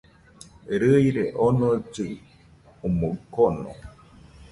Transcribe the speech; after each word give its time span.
Rɨire 0.81 1.25
onollɨ 1.45 2.05
omɨ 2.85 3.07
kono 3.33 3.69